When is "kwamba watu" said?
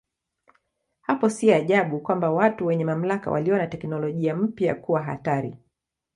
1.99-2.65